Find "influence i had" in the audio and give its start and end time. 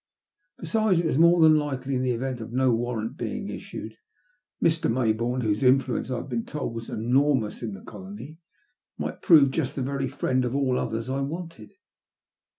5.61-6.27